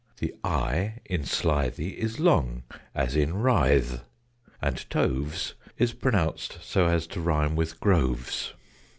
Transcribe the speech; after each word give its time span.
The 0.17 0.33
"i" 0.43 0.95
in 1.05 1.25
"slithy" 1.25 1.89
is 1.89 2.19
long, 2.19 2.63
as 2.95 3.15
in 3.15 3.35
"writhe"; 3.35 4.01
and 4.59 4.89
"toves" 4.89 5.53
is 5.77 5.93
pronounced 5.93 6.57
so 6.63 6.87
as 6.87 7.05
to 7.05 7.21
rhyme 7.21 7.55
with 7.55 7.79
"groves." 7.79 8.53